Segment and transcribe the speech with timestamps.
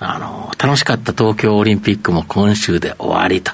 [0.00, 3.52] あの、楽しかった東京オリンピックも今週で終わりと。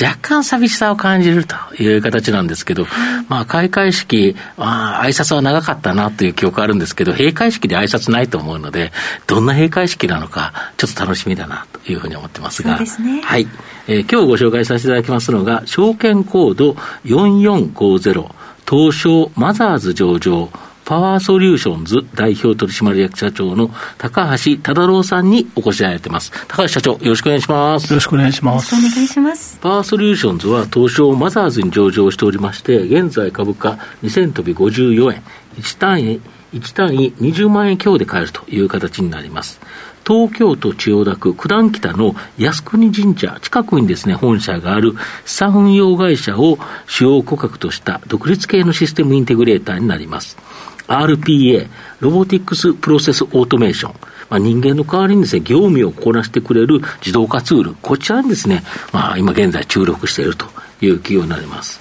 [0.00, 2.86] 若干寂しさを感じるという形なんですけど、
[3.28, 8.92] まあ、開会式、まあ、挨拶は長かったなという記憶あるんですけど、閉会式で挨拶ないと思うので、
[9.26, 13.20] どんな閉会式なのか、ちょっと楽しみだなというふうに思ってますが、すね。
[13.22, 13.46] はい。
[13.86, 16.72] えー、今日ご紹介させていただきますのが、証券コード
[17.04, 18.28] 4450、
[18.68, 20.50] 東証マザーズ上場、
[20.88, 26.32] パワーソリューションズ代表取締役社長の高橋忠郎さんにお越しいただいてます。
[26.48, 27.92] 高橋社長、よろしくお願いします。
[27.92, 28.74] よろしくお願いします。
[28.74, 29.58] よろしくお願いします。
[29.60, 35.22] パワーソリューションズは東証マザーズに上場しておりまして、現在株価2000飛び54円、
[35.58, 36.20] 1単位、
[36.54, 39.60] 1単位20万円強で買えるという形になります。
[40.06, 44.94] 東京都千代田区九段北の靖国神社近くにですね、本社がある
[45.26, 50.47] 資産運用会社を主要顧客とした独立系のシステムインテグレーターになります。
[50.88, 51.68] RPA、
[52.00, 53.94] ロボティックスプロセスオートメーション。
[54.30, 60.46] まあ、人間の代わりにですね、業務をこなしてくれる自動化ツール、こちらにですね、まあ、今現在注力していると
[60.82, 61.80] いう企業になります。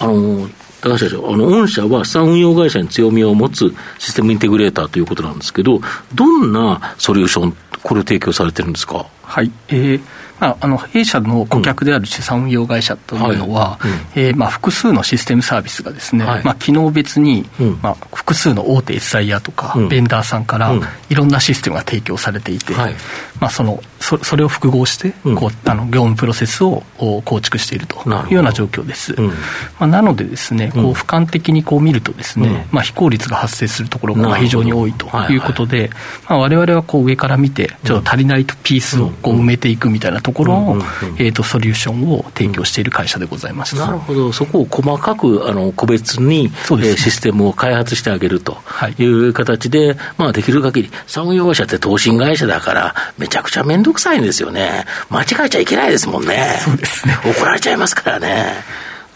[0.00, 0.48] あの、
[0.80, 5.80] 高橋社長、あの、御社は資産運用会社に強みを持つシステムインテグレーターということなんですけど、
[6.14, 9.06] どんなソリューション、これを提供されてるんですか？
[9.34, 9.50] はい。
[9.68, 10.00] えー
[10.40, 13.78] まあ、あの弊社の顧客である資産運用会社というのは、
[14.14, 20.74] えまあ、複数のシステムサービスがですね、はい、まあ、機能別に、うん、まあ、複数の大手 SIR とか、ベンダーさんから
[21.08, 22.94] いろんなシステムが提供されていて、はい、
[23.40, 27.96] まあ、そのそそれを複合して、こうあの業務プロセスを構築していると
[28.28, 29.14] いうような状況です。
[29.18, 29.32] ま
[29.80, 35.88] あ、なのでですね、こう俯瞰的にこう見るとですね、まあ、非効率が発生するところが非常に多いということで、
[36.28, 40.76] まあ、我々はこう上から見て、ちょっと足りないピースをこう埋めていくみたいなところを、
[41.16, 46.50] えーと、ソリューションを提供している会社でございます、なるほど、そこを細かくあの個別に、ね。
[46.52, 48.58] えー、システムを開発してあげると
[48.98, 49.04] い。
[49.04, 57.16] う形で、はい、まあ、できる限り、産業会社って投信会社だから、めちゃくちゃ面倒くさいんですよね、間違えちゃいけないですもんね、そうですね。
[57.24, 58.54] 怒られちゃいますからね。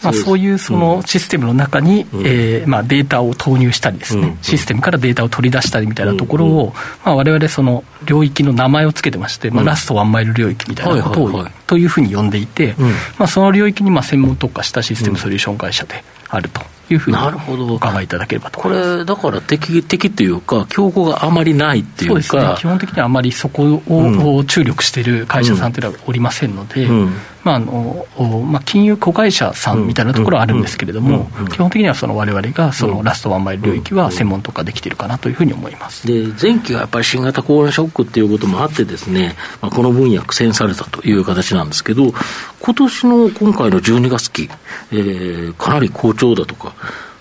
[0.01, 6.73] まあ、そういうそのシステムの中に、うん、えー、まあ、データを投入したりですね、うん、システムからデータを取り出したりみたいなところを、うん、
[7.03, 12.75] まあ、我々その領域の名前をつけてまして、まあ、ラストワンマイル領域みたいなことを、というふうに呼んでいて、
[13.17, 16.61] まあ、その領域にまあ専門特化したシステムソリューション会社であると。
[16.93, 27.13] いうふうにお考えいただければとこれ、だから敵敵というか、競合があまりないっていうか、そうですね、基本的にはあまりそこを注力している会社さんというのはおりませんので、うん。
[27.43, 28.05] まああの
[28.45, 36.05] まあ、金融子会社さんみたいなところはあるんですけれども、基本的にはその我々がそのラストワンマイル領域は専門とかできているかなというふうに思います。
[36.05, 42.13] で前期はやっぱり新型コロナショックっていうこともあって、ですね、まあ、この分野苦戦されたという形なんですけど、
[42.61, 44.49] 今年の今回の12月期、
[44.91, 46.75] えー、かなり好調だとか。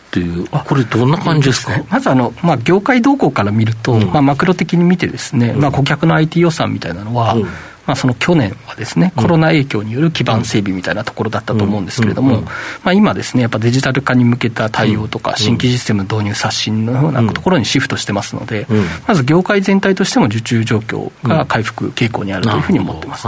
[0.08, 7.42] っていう、これ、どんな感じですか、ね、まずあの、まあ、業界動向から見ると、うん、まあ、マクロ的に見てですね、うん、まあ、顧客の IT 予算みたいなのは、うん。
[7.88, 12.42] まあ、その去年はですね、コロナ影響による基盤整備みたいなところだったと思うんですけれども、
[12.84, 18.66] まあ、今ですね、やっぱデジタル化に向けた対応とか、新規システム導入刷新のようなところにシフトしてますので、
[19.06, 23.26] まず業界全体としても受注状況が回復傾向にあるというふうに思ってます。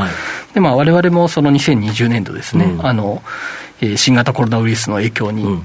[0.52, 3.22] で、まあ、我々もその2020年度ですね、あの、
[3.96, 5.62] 新型コロナウイルスの影響に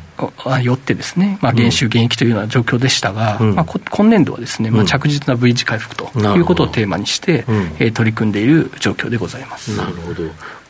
[0.63, 7.45] よってですね、まあ、減収減益というような状況でしたが、まあ、今年度はですね、まあ、着実な V 字回復ということをテーマにして、
[7.79, 9.75] え取り組んでいる状況でございます。
[9.77, 10.23] なるほど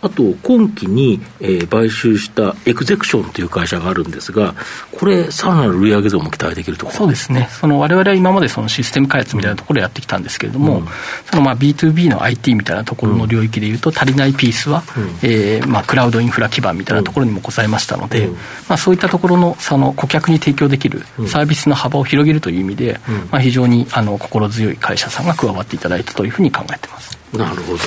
[0.06, 4.54] あと、今期に、えー、買収したエクゼクションという会社があるんですが、
[4.92, 10.88] これ、さらなる売上増も期待できるとそうですね、その我々は今までそのシステム開発みたいなところをやってきたんですけれども、うん、
[11.26, 18.40] そのまあ B2B の IT みたいなところの領域でいうと、足りないピースは、うん、えー、まあ、クラウドインフラ基盤みたいなところにもございましたので、うん、ま
[18.76, 23.00] あ、そういったところのその顧客に提供できるサービスの幅を広げるという意味で、
[23.32, 27.18] まあ、非常にあの心強い会社さんが加わっていただいたというふうに考えてます。
[27.34, 27.78] なるほど。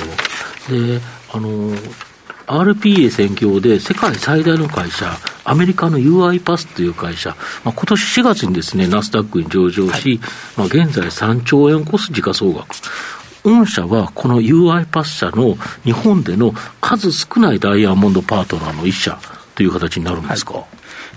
[0.69, 1.01] で
[1.31, 1.75] あの
[2.49, 5.11] RPA 専業で世界最大の会社、
[5.43, 7.29] アメリカの UI パスという会社、
[7.63, 10.19] まあ、今年4月にですね、ナスダックに上場し、はい、
[10.57, 12.67] まあ、現在3兆円を超す時価総額。
[13.43, 19.17] 御社はこの UI パス社の日本での数少ないダイヤモンドパートナーの一社
[19.55, 20.65] という形になるんですか、はい。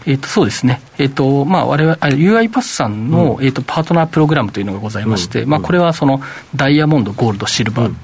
[0.07, 6.21] えー、とそうですね、えーとまあ、我々 UI パスさんの、うん、えーとパートナープログラムというのがございまして、うん、まあ、これはその
[6.55, 7.95] ダイヤモンド、ゴールド、シルバー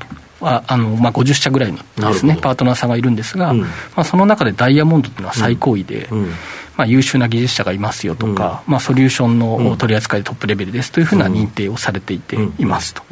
[0.40, 6.28] ああのまあ、50社ぐらいのです、ね、パートナーさんがいるんですが、うん、まあ、その中でダイヤモンドというのは最高位で、うん、
[6.76, 13.02] まあ、優秀な技術者がいますよとか、まあ、ソリューションの取り扱いでトップレベルですというふうな認定をされていていますと、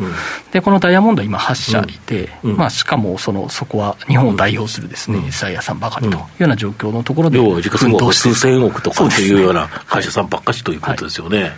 [0.52, 7.60] でこのダイヤモンドは今、8社いて、まあ、しかもそのそこは日本を代表するですね、エイアさんばかりというような状況のところで、要は
[8.12, 11.50] 数千億とかっていうような会社さんばっかしということですよね。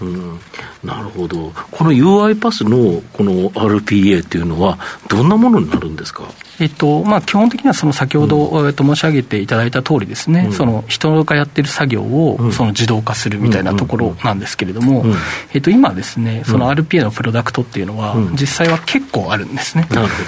[0.00, 0.40] うん、
[0.84, 4.78] なるほど、この UI パスのこの RPA っていうのは、
[5.08, 6.24] どんなものになるんですか、
[6.60, 15.04] えっとまあ、基本的にはその先ほど、うん、えっと、申し上げていただいた通りですね、うん、その人がやってる作業をその自動化するみたいなところなんですけれども、
[15.52, 19.86] えっと、今ですね、その RPA のプロダクトっていうのは、実際は結構あるんですね。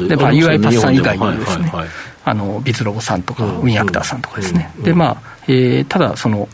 [0.08, 1.72] で、まあ、UI パスさん以外にもですね、
[2.24, 4.72] あのビズロボさんとか、ウィンアクターさんとかですね。
[4.82, 6.48] でまあえー、ただその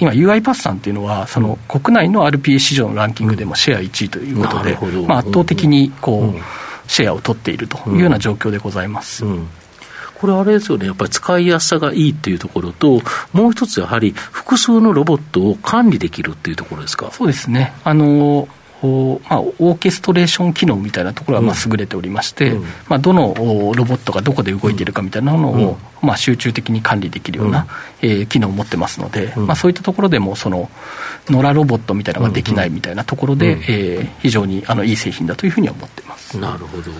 [0.00, 9.24] 今 UI パスさんっていうのはその国内の RPA 市場のランキングでもシェア1位ということで、まあ、圧倒的にこう、シェアを取っているというような状況でございます。
[10.14, 17.10] これあれですよね、やっぱり使いやすさがいいっていうところと、もう一つやはり複数のロボットを管理できるっていうところですか？
[17.12, 17.72] そうですね。
[17.84, 18.48] あの
[18.82, 27.66] まあ、オーケストレーション機能みたいなところはまあ優れておりまして、うん、まあ、どのロボットがどこで動いているかみたいなのを、まあ、集中的に管理できるような、
[28.02, 30.70] うん、えー、機能を持ってますので、うん、まあ、そういったところでもその
[31.28, 36.90] 野良ロボットみたいなのができないみたいなところで、うん、えー、非常にあのいい製品だというふうに思ってますなるほど。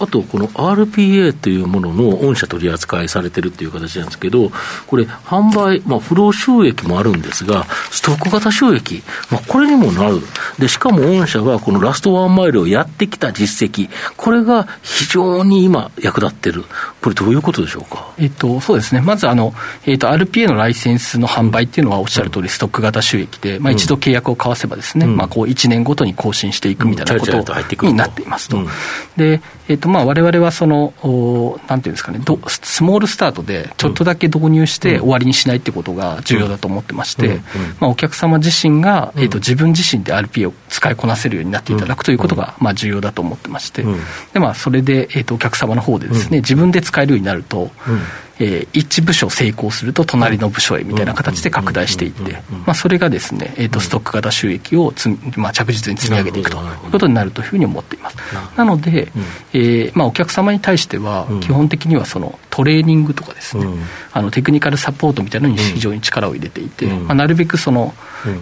[0.00, 4.50] あとこの RPA というものの御社取り扱いされてるっていう形なんですけど
[4.86, 10.20] これ販売、まあ、フロー収益もあるんですがストック型収益、まあ、これにもなる。
[10.58, 16.64] でしかも御社はこのラストワンマイルをやってきた実績これが非常に今役立ってる。
[17.02, 18.12] これどういうことでしょうか？
[18.18, 19.54] えっとそうですね、まずあの、
[19.86, 28.58] えーと、RPA のライセンスの販売っていうのはおっしゃる通り、ストック型収益で、まあ、一度契約を交わせばですね、うん、まあ、こう1年ごとに更新していくみたいなことになっていますと。
[29.16, 37.40] でえーとまあ、我々はそのお、なんていうんですかねど、スモールスタートでちょっとだけ導入して終わりにしないってことが重要だと思ってまして、
[37.78, 43.84] まあ、お客様自身が、えーと、自分自身で RPA を使いこなせるようになっていただくということが、まあ、重要だと思ってまして、
[44.32, 47.70] でまあ、それで、えーと、お客様の方でですね、自分で使えるようになると、
[48.40, 58.16] えー、一部署成功すると隣の部署へみたいな形で拡大していって、まあ、それがですね、えーと、ストック型収益をつ、まあ、着実に積み上げていくということになるというふうに思っています。
[58.56, 59.10] なので、
[59.52, 63.66] えーまあ、お客様に対しては、基本的にはそのトレーニングとかですね、
[64.12, 67.94] あのテクニカルサポートみたいなのに非常に力を入れていて、まあ、なるべくその、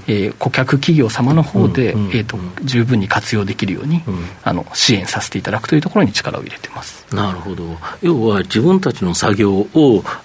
[0.06, 4.02] えー、顧客企業様の方で、えーと、十分に活用できるように、
[4.42, 7.05] あの支援させていただくというところに力を入れてます。
[7.12, 7.64] なるほど
[8.02, 9.68] 要は自分たちの作業を、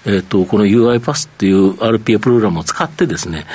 [0.04, 3.46] えーと、この UI パスっていう RPA プログラムを使ってですね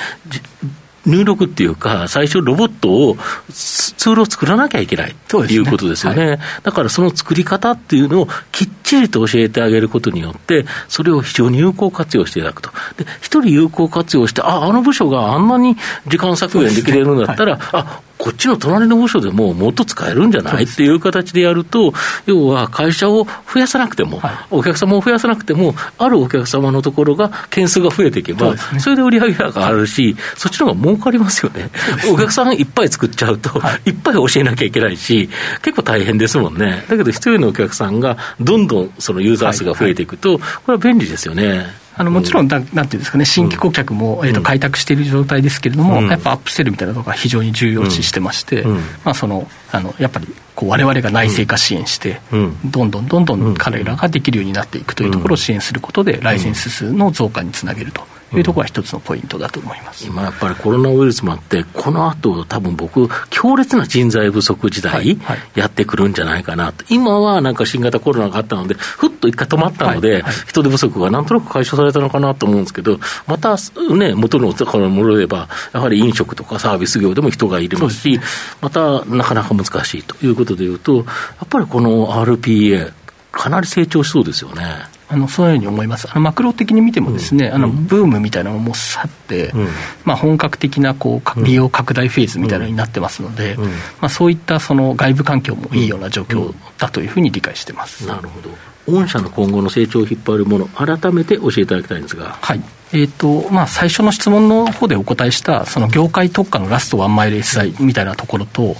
[1.08, 3.16] 入力っていうか、最初ロボットを、
[3.50, 6.24] ツールを作らなきゃいけないということですよね。
[6.24, 12.70] ねはい、だからその作り方っていうのをきっちりと教えてあげることによって、それを非常に有効活用していただくと。
[12.96, 15.76] で、一人有効活用して、あ、あの部署があんなに
[16.06, 21.92] 時間削減できれるんだったら、ねはい、あ、こっちの隣の部署でももっと使えるんじゃないっていう形でやると、
[22.26, 31.70] 要は会社を増やさなくても、はい、お客様を増やさなくても、あるお客様のところが件数が増えていけば、そ、ね,、れで売り上げが上がるし、そっちの方が儲かりますよね。
[32.12, 35.28] お客さんいっぱい作っちゃうと、はい、いっぱい教えなきゃいけないし、
[35.62, 36.84] 結構大変ですもんね。
[36.88, 41.87] だけど、一人のお客さんがどんどんそのユーザー数が増えていくと、これは便利ですよね。
[41.98, 48.62] あのもちろんなんていうんですかね、新規顧客も、えー、と開拓している状態ですけれども、やっぱアップセルみたいなところが非常に重要視してまして、
[49.04, 50.28] まあ、そのあのやっぱり
[50.62, 52.20] われわれが内製化支援して、
[52.64, 58.06] どんどんどんどん彼らができるようになっていくというところを支援することで、ライセンス数の増加につなげると。
[58.36, 65.18] いうところが一つのポイントだと思います、今やっぱりコロナウイルスもあって、この後多分僕、強烈な人材不足時代、
[65.54, 73.56] やってくるんじゃないかなと、今はなんか新型コロナがあったので、ふっと一回止まったので、人手不足がなんとなく解消されたのかなと思うんですけど、また
[73.96, 78.20] ね、元のところに戻れば、やはり飲食とかサービス業でも人がいれますし、
[78.60, 81.02] またなかなか難しいということでいうと、や
[81.44, 82.92] っぱりこの RPA、
[83.32, 84.64] かなり成長しそうですよね。
[85.10, 89.68] あのそういうふうに思います、あのマクロ的に見てもですね、うん、あのブームみたいなのも去って、うん、
[90.04, 93.72] まあ、本格的なこう利用拡大フェーズみたいなのになってますので、うん、ま
[94.02, 98.50] あ、そういったその外部環境もいいような状況だというふうに理解してます、なるほど
[98.90, 102.38] 御社の今後の成長を引っ張るもの、改めて教えていただきたいんですが。
[102.40, 102.62] はい。
[102.92, 108.74] えーとまあ、最初の質問の方でお答えしたその業界特化のラストワンマイル SI みたいなところと、うん、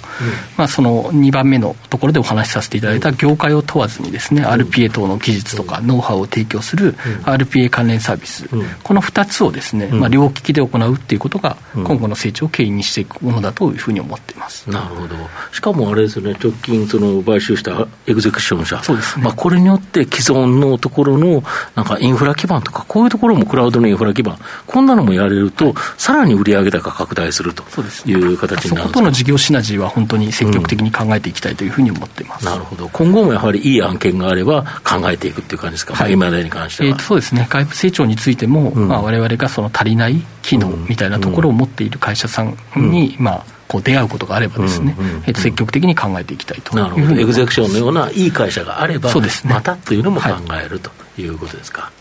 [0.57, 15.15] まあ、その2番目のところでお話しさせていただいた業界を問わずにですね、うん、RPA 等の技術とかノウハウを提供する RPA 関連サービス、うん、この2つをですね、まあ、両利きで行うっていうことが今後の成長を牽引していくものだというふうに思っています、なるほど。
[15.51, 18.81] しかもあれですね直近その買収したエグゼクション社。
[18.81, 21.43] そうです、ね、まあ、これによって既存のところの
[21.75, 24.37] なんかインフラ基盤とかこういうところもクラウドのインフラ基盤
[24.67, 27.63] こんなのもやれると、さらに売上高拡大すると
[28.05, 38.87] いう形になるそことの事業シナジーは本当に積極的に考えていきたいというふうに思っています、うん、なるほど、今後もやはりいい案件があれば考えていくっていう感じですか、はい、今に関しては、えー、そうですね、外部成長についても、うん。
[38.87, 44.95] まあ、我々がその足りない機能みたいなところを持っている会社さんに、うん、まあ、こう出会うことがあればですね、
[45.27, 47.21] え積極的に考えていきたいとなるほど。
[47.21, 51.91] エグゼクションのようないい会社があれば、そうですね、またというのも考えるということですか。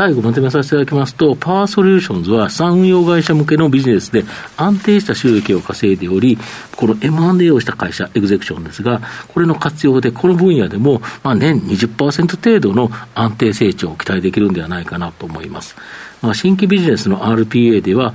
[0.00, 4.24] 最後まとめさせていただきますと、パワーソリューションズは産運用会社向けのビジネスで
[4.56, 6.38] 安定した収益を稼いでおり、
[6.74, 15.76] この M&A をした会社、エグゼクションですが、これの活用でこの分野でも、まあ、年20%程度の安定成長を期待できるんではないかなと思います。
[16.22, 18.14] まあ、新規ビジネスの RPA では、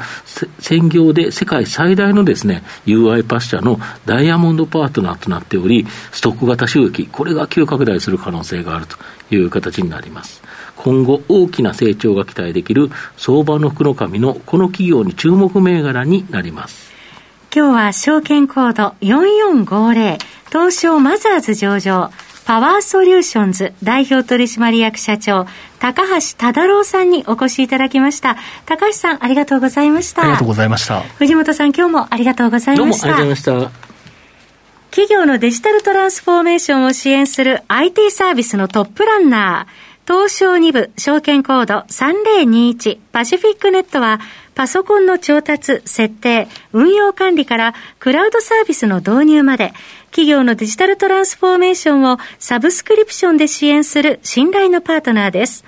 [0.58, 8.98] 専業で世界最大のですね、UI パス社のダイヤモンドパートナーとなっており、ストック型収益、これが急拡大する可能性があると
[9.36, 10.42] いう形になります。
[10.76, 16.92] 今後大きな成長が期待できる相場の福の神のこの企業に注目銘柄になります。
[17.56, 20.18] 今日は証券コード4450
[20.50, 22.12] 東証マザーズ上場
[22.46, 25.48] パワーソリューションズ代表取締役社長
[25.80, 28.38] 高橋忠郎さんにお越しいただきました。
[28.66, 30.22] 高橋さんありがとうございました。
[30.22, 31.02] ありがとうございました。
[31.02, 33.08] 藤本さん今日もありがとうございました。
[33.08, 33.86] どうもありがとうございました。
[34.92, 44.20] 企業のデジタルトランスフォーメーションを支援する IT サービスのトップランナー東証2部証券コード3021パシフィックネットは
[44.54, 49.74] パソコンの調達、設定、運用管理からクラウドサービスの導入まで
[50.12, 55.66] 企業のデジタルトランスフォーメーションをサブスクリプションで支援する信頼のパートナーです。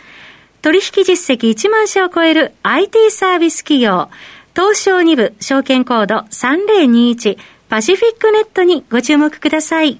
[0.62, 4.10] 取引実績1万社を超える IT サービス企業
[4.56, 7.38] 東証2部証券コード3021
[7.70, 10.00] パシフィックネットにご注目ください。